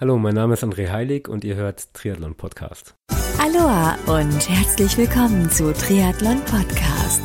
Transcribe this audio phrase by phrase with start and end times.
[0.00, 2.94] Hallo, mein Name ist André Heilig und ihr hört Triathlon Podcast.
[3.38, 7.20] Aloha und herzlich willkommen zu Triathlon Podcast.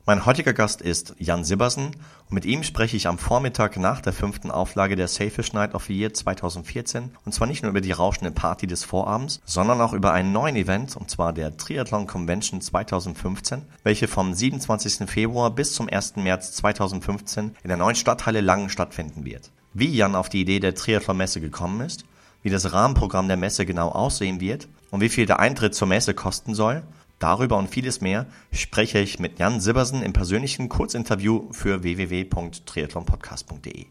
[0.07, 4.13] Mein heutiger Gast ist Jan Sibbersen und mit ihm spreche ich am Vormittag nach der
[4.13, 7.91] fünften Auflage der Selfish Night of the Year 2014 und zwar nicht nur über die
[7.91, 12.61] rauschende Party des Vorabends, sondern auch über einen neuen Event und zwar der Triathlon Convention
[12.61, 15.07] 2015, welche vom 27.
[15.07, 16.15] Februar bis zum 1.
[16.15, 19.51] März 2015 in der neuen Stadthalle Langen stattfinden wird.
[19.75, 22.05] Wie Jan auf die Idee der Triathlon Messe gekommen ist,
[22.41, 26.15] wie das Rahmenprogramm der Messe genau aussehen wird und wie viel der Eintritt zur Messe
[26.15, 26.81] kosten soll
[27.21, 33.85] Darüber und vieles mehr spreche ich mit Jan Sibbersen im persönlichen Kurzinterview für www.triathlonpodcast.de.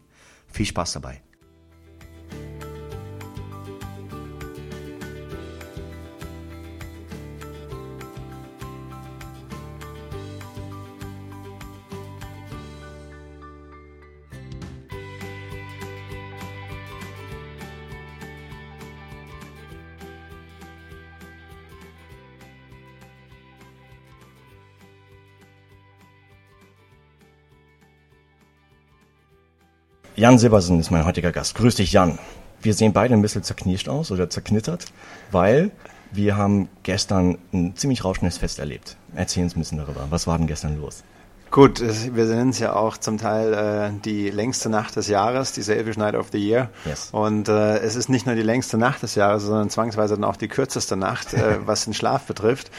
[0.47, 1.21] Viel Spaß dabei.
[30.15, 31.55] Jan Silbersen ist mein heutiger Gast.
[31.55, 32.19] Grüß dich, Jan.
[32.61, 34.85] Wir sehen beide ein bisschen zerknirscht aus oder zerknittert,
[35.31, 35.71] weil
[36.11, 38.97] wir haben gestern ein ziemlich rauschendes Fest erlebt.
[39.15, 40.07] Erzähl uns ein bisschen darüber.
[40.09, 41.03] Was war denn gestern los?
[41.49, 45.61] Gut, wir nennen es ja auch zum Teil äh, die längste Nacht des Jahres, die
[45.61, 46.69] Selfish Night of the Year.
[46.85, 47.09] Yes.
[47.11, 50.37] Und äh, es ist nicht nur die längste Nacht des Jahres, sondern zwangsweise dann auch
[50.37, 52.71] die kürzeste Nacht, äh, was den Schlaf betrifft.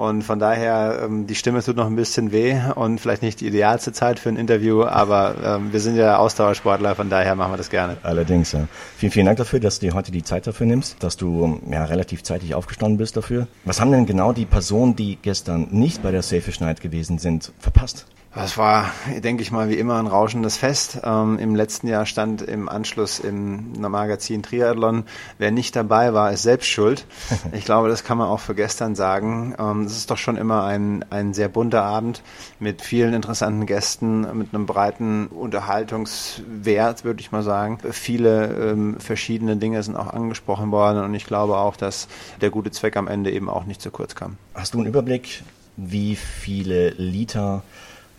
[0.00, 3.48] Und von daher, ähm, die Stimme tut noch ein bisschen weh und vielleicht nicht die
[3.48, 7.58] idealste Zeit für ein Interview, aber ähm, wir sind ja Ausdauersportler, von daher machen wir
[7.58, 7.98] das gerne.
[8.02, 8.66] Allerdings, ja.
[8.96, 11.84] Vielen, vielen Dank dafür, dass du dir heute die Zeit dafür nimmst, dass du ja
[11.84, 13.46] relativ zeitig aufgestanden bist dafür.
[13.66, 17.52] Was haben denn genau die Personen, die gestern nicht bei der Selfish Night gewesen sind,
[17.58, 18.06] verpasst?
[18.32, 18.92] Es war,
[19.24, 21.00] denke ich mal, wie immer ein rauschendes Fest.
[21.02, 25.02] Ähm, Im letzten Jahr stand im Anschluss im Magazin Triathlon,
[25.38, 27.06] wer nicht dabei war, ist selbst schuld.
[27.52, 29.54] Ich glaube, das kann man auch für gestern sagen.
[29.58, 32.22] Ähm, es ist doch schon immer ein, ein sehr bunter Abend
[32.60, 37.78] mit vielen interessanten Gästen, mit einem breiten Unterhaltungswert, würde ich mal sagen.
[37.90, 42.06] Viele ähm, verschiedene Dinge sind auch angesprochen worden und ich glaube auch, dass
[42.40, 44.36] der gute Zweck am Ende eben auch nicht zu kurz kam.
[44.54, 45.42] Hast du einen Überblick,
[45.76, 47.64] wie viele Liter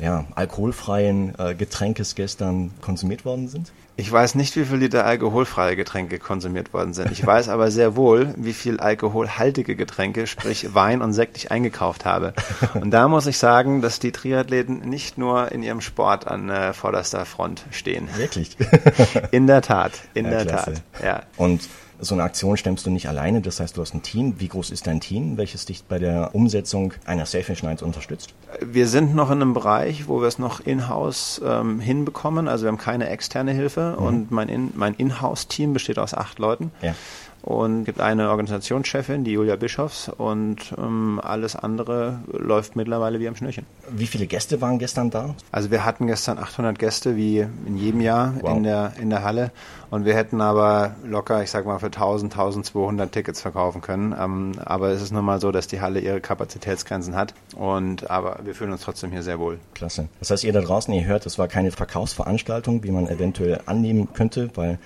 [0.02, 3.72] ja, alkoholfreien äh, Getränkes gestern konsumiert worden sind?
[3.98, 7.12] Ich weiß nicht, wie viel Liter alkoholfreie Getränke konsumiert worden sind.
[7.12, 12.06] Ich weiß aber sehr wohl, wie viel alkoholhaltige Getränke, sprich Wein und Sekt, ich eingekauft
[12.06, 12.34] habe.
[12.74, 16.74] Und da muss ich sagen, dass die Triathleten nicht nur in ihrem Sport an äh,
[16.74, 18.08] vorderster Front stehen.
[18.16, 18.58] Wirklich?
[19.32, 20.74] In der Tat, in ja, der klasse.
[20.94, 21.04] Tat.
[21.04, 21.24] Ja.
[21.38, 21.62] Und
[22.04, 24.36] so eine Aktion stemmst du nicht alleine, das heißt, du hast ein Team.
[24.40, 28.34] Wie groß ist dein Team, welches dich bei der Umsetzung einer Selfish Nights unterstützt?
[28.60, 32.48] Wir sind noch in einem Bereich, wo wir es noch in-house ähm, hinbekommen.
[32.48, 34.06] Also wir haben keine externe Hilfe mhm.
[34.06, 36.72] und mein, in, mein In-house-Team besteht aus acht Leuten.
[36.82, 36.96] Ja
[37.44, 43.36] und gibt eine Organisationschefin, die Julia Bischofs und ähm, alles andere läuft mittlerweile wie am
[43.36, 43.66] Schnürchen.
[43.90, 45.36] Wie viele Gäste waren gestern da?
[45.52, 48.56] Also wir hatten gestern 800 Gäste wie in jedem Jahr wow.
[48.56, 49.52] in der in der Halle
[49.90, 54.16] und wir hätten aber locker, ich sag mal für 1000, 1200 Tickets verkaufen können.
[54.18, 58.40] Ähm, aber es ist nun mal so, dass die Halle ihre Kapazitätsgrenzen hat und aber
[58.44, 59.60] wir fühlen uns trotzdem hier sehr wohl.
[59.74, 60.08] Klasse.
[60.20, 64.10] Das heißt, ihr da draußen, ihr hört, es war keine Verkaufsveranstaltung, wie man eventuell annehmen
[64.14, 64.80] könnte, weil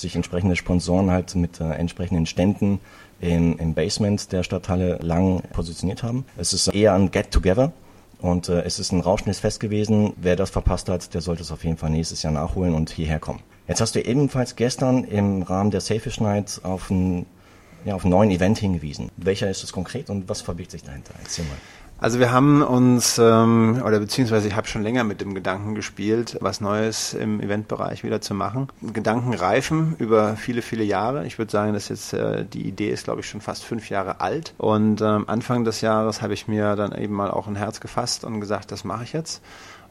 [0.00, 2.80] sich entsprechende Sponsoren halt mit äh, entsprechenden Ständen
[3.20, 6.24] im, im Basement der Stadthalle lang positioniert haben.
[6.36, 7.72] Es ist eher ein Get-Together.
[8.20, 10.12] Und äh, es ist ein rauschendes Fest gewesen.
[10.16, 13.18] Wer das verpasst hat, der sollte es auf jeden Fall nächstes Jahr nachholen und hierher
[13.18, 13.40] kommen.
[13.66, 17.24] Jetzt hast du ebenfalls gestern im Rahmen der Selfish Night auf ein
[17.84, 19.10] ja, auf einen neuen Event hingewiesen.
[19.16, 21.14] Welcher ist es konkret und was verbirgt sich dahinter?
[21.22, 21.56] Erzähl mal.
[22.00, 26.38] Also wir haben uns, ähm, oder beziehungsweise ich habe schon länger mit dem Gedanken gespielt,
[26.40, 28.68] was Neues im Eventbereich wieder zu machen.
[28.80, 31.26] Gedanken reifen über viele, viele Jahre.
[31.26, 34.22] Ich würde sagen, dass jetzt äh, die Idee ist, glaube ich, schon fast fünf Jahre
[34.22, 34.54] alt.
[34.56, 38.24] Und ähm, Anfang des Jahres habe ich mir dann eben mal auch ein Herz gefasst
[38.24, 39.42] und gesagt, das mache ich jetzt.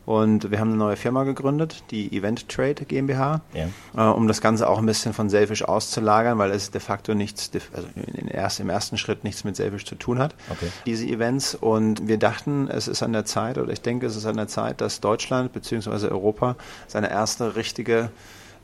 [0.09, 3.67] Und wir haben eine neue Firma gegründet, die Event Trade GmbH, ja.
[3.95, 7.51] äh, um das Ganze auch ein bisschen von Selfish auszulagern, weil es de facto nichts,
[7.73, 7.87] also
[8.27, 10.71] erst, im ersten Schritt nichts mit Selfish zu tun hat, okay.
[10.87, 11.53] diese Events.
[11.53, 14.47] Und wir dachten, es ist an der Zeit, oder ich denke, es ist an der
[14.47, 16.07] Zeit, dass Deutschland bzw.
[16.07, 16.55] Europa
[16.87, 18.09] seine erste richtige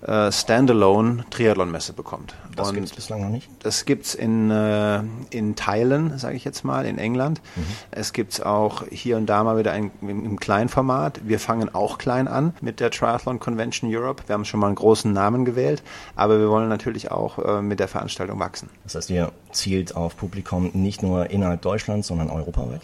[0.02, 2.36] äh, Standalone Triathlon-Messe bekommt.
[2.56, 3.50] Das gibt es bislang noch nicht?
[3.64, 7.42] Das gibt es in, äh, in Teilen, sage ich jetzt mal, in England.
[7.56, 7.66] Mhm.
[7.92, 11.22] Es gibt es auch hier und da mal wieder ein, im, im Kleinformat.
[11.28, 14.24] Wir fangen auch klein an mit der Triathlon Convention Europe.
[14.28, 15.84] Wir haben schon mal einen großen Namen gewählt,
[16.16, 18.70] aber wir wollen natürlich auch äh, mit der Veranstaltung wachsen.
[18.84, 22.82] Das heißt, ihr zielt auf Publikum nicht nur innerhalb Deutschlands, sondern europaweit?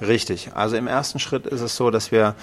[0.00, 0.50] Richtig.
[0.54, 2.34] Also im ersten Schritt ist es so, dass wir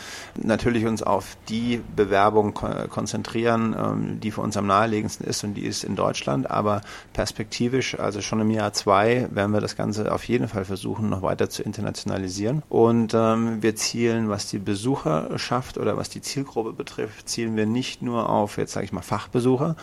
[0.41, 5.65] natürlich uns auf die Bewerbung konzentrieren, ähm, die für uns am naheliegendsten ist und die
[5.65, 6.49] ist in Deutschland.
[6.49, 6.81] Aber
[7.13, 11.21] perspektivisch, also schon im Jahr zwei, werden wir das Ganze auf jeden Fall versuchen, noch
[11.21, 12.63] weiter zu internationalisieren.
[12.69, 18.01] Und ähm, wir zielen, was die Besucherschaft oder was die Zielgruppe betrifft, zielen wir nicht
[18.01, 19.75] nur auf, jetzt sage ich mal, Fachbesucher,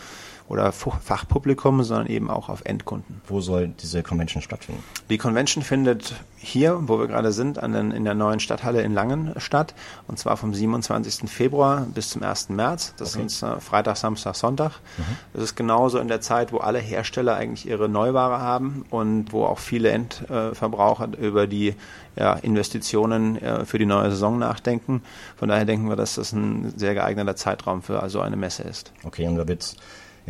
[0.49, 3.21] oder Fachpublikum, sondern eben auch auf Endkunden.
[3.27, 4.83] Wo soll diese Convention stattfinden?
[5.09, 8.93] Die Convention findet hier, wo wir gerade sind, an den, in der neuen Stadthalle in
[8.93, 9.75] Langen statt.
[10.07, 11.29] Und zwar vom 27.
[11.29, 12.49] Februar bis zum 1.
[12.49, 12.95] März.
[12.97, 13.29] Das okay.
[13.29, 14.71] sind äh, Freitag, Samstag, Sonntag.
[14.97, 15.03] Mhm.
[15.33, 19.45] Das ist genauso in der Zeit, wo alle Hersteller eigentlich ihre Neuware haben und wo
[19.45, 21.75] auch viele Endverbraucher über die
[22.15, 25.03] ja, Investitionen äh, für die neue Saison nachdenken.
[25.37, 28.91] Von daher denken wir, dass das ein sehr geeigneter Zeitraum für also eine Messe ist.
[29.03, 29.75] Okay, und da wird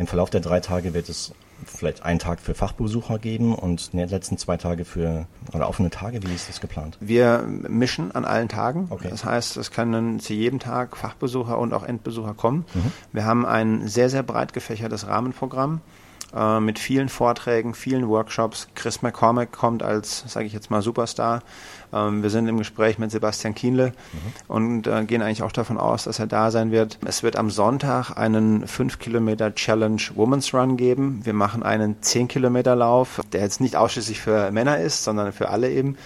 [0.00, 1.34] im Verlauf der drei Tage wird es
[1.66, 6.22] vielleicht einen Tag für Fachbesucher geben und die letzten zwei Tage für oder offene Tage.
[6.22, 6.96] Wie ist das geplant?
[7.00, 8.86] Wir mischen an allen Tagen.
[8.88, 9.08] Okay.
[9.10, 12.64] Das heißt, es können zu jedem Tag Fachbesucher und auch Endbesucher kommen.
[12.72, 12.92] Mhm.
[13.12, 15.82] Wir haben ein sehr, sehr breit gefächertes Rahmenprogramm
[16.34, 18.68] äh, mit vielen Vorträgen, vielen Workshops.
[18.74, 21.42] Chris McCormack kommt als, sage ich jetzt mal, Superstar.
[21.92, 24.18] Ähm, wir sind im Gespräch mit Sebastian Kienle mhm.
[24.48, 26.98] und äh, gehen eigentlich auch davon aus, dass er da sein wird.
[27.04, 31.20] Es wird am Sonntag einen 5 Kilometer Challenge Women's Run geben.
[31.24, 35.48] Wir machen einen 10 Kilometer Lauf, der jetzt nicht ausschließlich für Männer ist, sondern für
[35.48, 35.96] alle eben.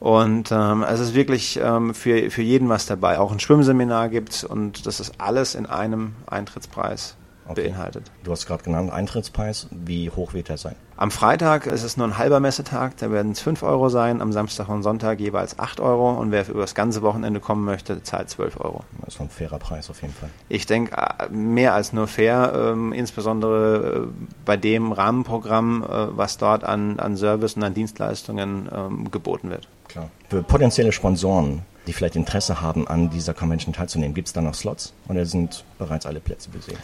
[0.00, 3.18] Und ähm, es ist wirklich ähm, für, für jeden was dabei.
[3.18, 7.16] Auch ein Schwimmseminar gibt und das ist alles in einem Eintrittspreis
[7.48, 7.68] okay.
[7.68, 8.10] beinhaltet.
[8.22, 9.68] Du hast gerade genannt, Eintrittspreis.
[9.70, 10.76] Wie hoch wird der sein?
[10.96, 14.32] Am Freitag ist es nur ein halber Messetag, da werden es 5 Euro sein, am
[14.32, 18.30] Samstag und Sonntag jeweils 8 Euro und wer über das ganze Wochenende kommen möchte, zahlt
[18.30, 18.84] 12 Euro.
[19.04, 20.30] Das ist ein fairer Preis auf jeden Fall.
[20.48, 24.08] Ich denke, äh, mehr als nur fair, ähm, insbesondere äh,
[24.44, 29.66] bei dem Rahmenprogramm, äh, was dort an, an Service und an Dienstleistungen ähm, geboten wird.
[29.88, 30.10] Klar.
[30.28, 34.54] Für potenzielle Sponsoren, die vielleicht Interesse haben, an dieser Convention teilzunehmen, gibt es da noch
[34.54, 36.78] Slots oder sind bereits alle Plätze besehen?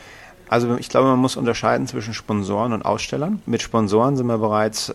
[0.50, 3.40] Also ich glaube, man muss unterscheiden zwischen Sponsoren und Ausstellern.
[3.46, 4.92] Mit Sponsoren sind wir bereits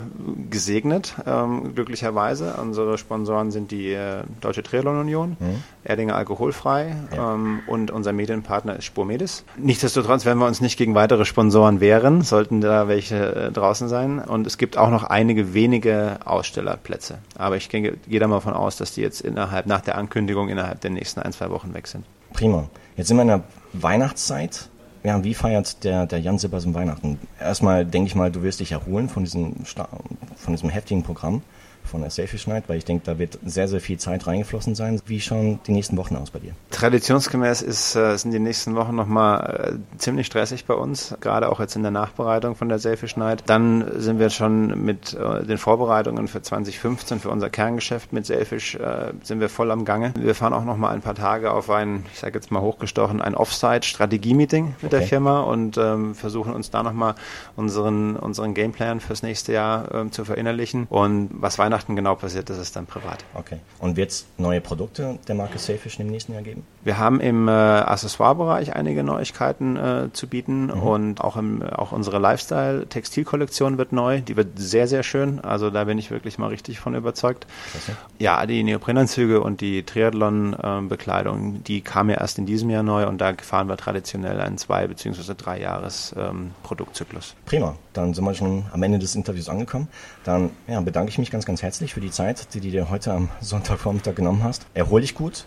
[0.50, 2.56] gesegnet, ähm, glücklicherweise.
[2.62, 5.64] Unsere Sponsoren sind die äh, Deutsche Triathlon Union, mhm.
[5.86, 7.36] Erdinger Alkoholfrei ja.
[7.36, 9.46] ähm, und unser Medienpartner ist Spurmedis.
[9.56, 14.20] Nichtsdestotrotz werden wir uns nicht gegen weitere Sponsoren wehren, sollten da welche äh, draußen sein.
[14.20, 17.20] Und es gibt auch noch einige wenige Ausstellerplätze.
[17.38, 20.50] Aber ich gehe, gehe da mal davon aus, dass die jetzt innerhalb, nach der Ankündigung
[20.50, 22.04] innerhalb der nächsten ein, zwei Wochen weg sind.
[22.34, 22.68] Prima.
[22.98, 24.70] Jetzt sind wir in der Weihnachtszeit.
[25.06, 27.20] Ja, wie feiert der, der Jan Sippersen Weihnachten?
[27.40, 31.44] Erstmal denke ich mal, du wirst dich erholen von diesem, von diesem heftigen Programm
[31.84, 35.00] von der Selfish Night, weil ich denke, da wird sehr, sehr viel Zeit reingeflossen sein.
[35.06, 36.54] Wie schauen die nächsten Wochen aus bei dir?
[36.86, 41.60] Traditionsgemäß ist, äh, sind die nächsten Wochen nochmal äh, ziemlich stressig bei uns, gerade auch
[41.60, 43.42] jetzt in der Nachbereitung von der Selfish Night.
[43.48, 48.78] Dann sind wir schon mit äh, den Vorbereitungen für 2015, für unser Kerngeschäft mit Selfish,
[49.24, 50.14] sind wir voll am Gange.
[50.16, 53.34] Wir fahren auch nochmal ein paar Tage auf ein, ich sage jetzt mal hochgestochen, ein
[53.34, 54.90] Offsite-Strategie-Meeting mit okay.
[54.90, 57.16] der Firma und ähm, versuchen uns da nochmal
[57.56, 60.86] unseren, unseren Gameplan fürs nächste Jahr ähm, zu verinnerlichen.
[60.90, 63.26] Und was Weihnachten genau passiert, das ist dann privat.
[63.34, 63.58] Okay.
[63.80, 66.64] Und wird es neue Produkte der Marke Safish im nächsten Jahr geben?
[66.84, 70.82] Wir haben im äh, Accessoire-Bereich einige Neuigkeiten äh, zu bieten mhm.
[70.82, 74.22] und auch, im, auch unsere Lifestyle-Textilkollektion wird neu.
[74.22, 75.40] Die wird sehr, sehr schön.
[75.40, 77.48] Also da bin ich wirklich mal richtig von überzeugt.
[77.72, 77.98] Klasse.
[78.20, 83.20] Ja, die Neoprenanzüge und die Triathlon-Bekleidung, die kamen ja erst in diesem Jahr neu und
[83.20, 85.34] da fahren wir traditionell einen zwei- bzw.
[85.36, 87.36] drei Jahres ähm, Produktzyklus.
[87.46, 87.76] Prima.
[87.94, 89.88] Dann sind wir schon am Ende des Interviews angekommen.
[90.24, 93.14] Dann ja, bedanke ich mich ganz, ganz herzlich für die Zeit, die du dir heute
[93.14, 94.68] am Sonntagvormittag genommen hast.
[94.74, 95.46] Erhol dich gut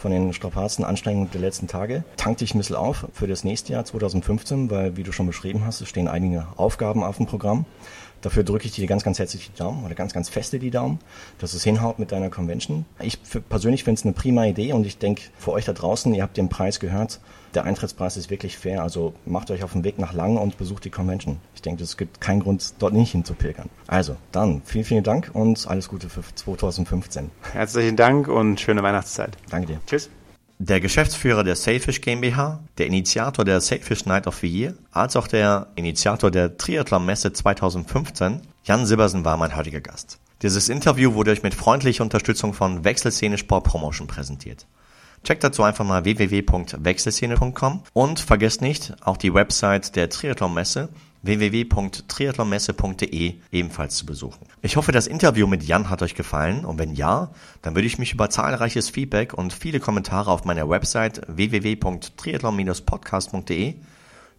[0.00, 2.04] von den Strapazen, Anstrengungen der letzten Tage.
[2.16, 5.64] Tank dich ein bisschen auf für das nächste Jahr 2015, weil, wie du schon beschrieben
[5.66, 7.66] hast, es stehen einige Aufgaben auf dem Programm.
[8.22, 10.98] Dafür drücke ich dir ganz, ganz herzlich die Daumen oder ganz, ganz feste die Daumen,
[11.38, 12.84] dass es hinhaut mit deiner Convention.
[13.00, 16.22] Ich persönlich finde es eine prima Idee und ich denke, für euch da draußen, ihr
[16.22, 17.20] habt den Preis gehört,
[17.54, 18.82] der Eintrittspreis ist wirklich fair.
[18.82, 21.38] Also macht euch auf den Weg nach Langen und besucht die Convention.
[21.54, 23.68] Ich denke, es gibt keinen Grund, dort nicht hinzupilgern.
[23.86, 27.30] Also, dann vielen, vielen Dank und alles Gute für 2015.
[27.52, 29.36] Herzlichen Dank und schöne Weihnachtszeit.
[29.50, 29.80] Danke dir.
[29.86, 30.10] Tschüss.
[30.62, 35.26] Der Geschäftsführer der Sailfish GmbH, der Initiator der Sailfish Night of the Year, als auch
[35.26, 40.18] der Initiator der Triathlon-Messe 2015, Jan Sibbersen war mein heutiger Gast.
[40.42, 44.66] Dieses Interview wurde euch mit freundlicher Unterstützung von Wechselszene Sport Promotion präsentiert.
[45.24, 50.90] Checkt dazu einfach mal www.wechselszene.com und vergesst nicht, auch die Website der Triathlon-Messe
[51.22, 54.46] www.triathlonmesse.de ebenfalls zu besuchen.
[54.62, 57.30] Ich hoffe, das Interview mit Jan hat euch gefallen und wenn ja,
[57.62, 63.74] dann würde ich mich über zahlreiches Feedback und viele Kommentare auf meiner Website www.triathlon-podcast.de,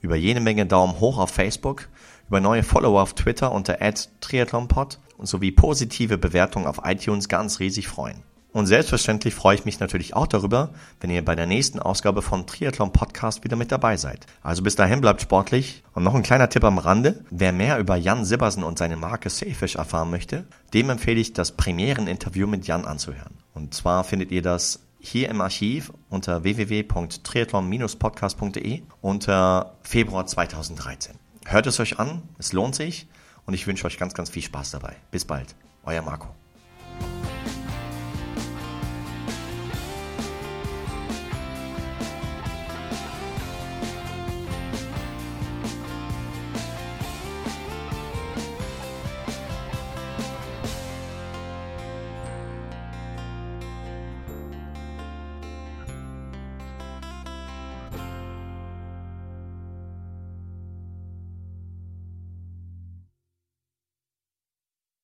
[0.02, 1.90] über jede Menge Daumen hoch auf Facebook,
[2.28, 3.78] über neue Follower auf Twitter unter
[4.22, 8.24] @triathlonpod sowie positive Bewertungen auf iTunes ganz riesig freuen.
[8.53, 12.46] Und selbstverständlich freue ich mich natürlich auch darüber, wenn ihr bei der nächsten Ausgabe von
[12.46, 14.27] Triathlon Podcast wieder mit dabei seid.
[14.43, 15.84] Also bis dahin bleibt sportlich.
[15.93, 17.24] Und noch ein kleiner Tipp am Rande.
[17.29, 20.43] Wer mehr über Jan Sibbersen und seine Marke Sailfish erfahren möchte,
[20.74, 23.38] dem empfehle ich das Premieren-Interview mit Jan anzuhören.
[23.53, 31.15] Und zwar findet ihr das hier im Archiv unter www.triathlon-podcast.de unter Februar 2013.
[31.46, 33.08] Hört es euch an, es lohnt sich
[33.46, 34.96] und ich wünsche euch ganz, ganz viel Spaß dabei.
[35.10, 36.40] Bis bald, euer Marco.